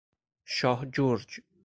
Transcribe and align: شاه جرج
شاه 0.45 0.85
جرج 0.93 1.41